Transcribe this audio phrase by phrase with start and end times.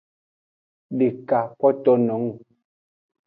[0.97, 2.29] Deka kpoto nung.